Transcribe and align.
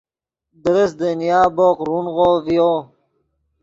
درست 0.63 0.95
دنیا 1.01 1.41
بوق 1.55 1.77
رونغو 1.87 2.29
ڤیو 2.45 2.71